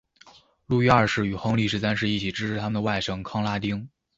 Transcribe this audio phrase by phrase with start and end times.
[0.65, 3.87] 路易二世与亨利十三世一起支持他们的外甥康拉丁。